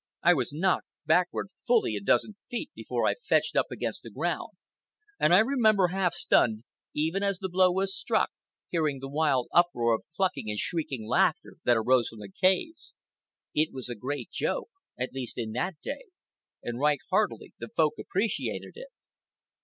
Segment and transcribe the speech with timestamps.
[0.23, 4.53] I was knocked backward fully a dozen feet before I fetched up against the ground,
[5.19, 6.63] and I remember, half stunned,
[6.95, 8.31] even as the blow was struck,
[8.71, 12.95] hearing the wild uproar of clucking and shrieking laughter that arose from the caves.
[13.53, 16.05] It was a great joke—at least in that day;
[16.63, 18.87] and right heartily the Folk appreciated it.